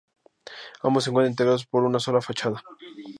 [0.81, 2.63] Ambos se encuentran integrados por una sola fachada.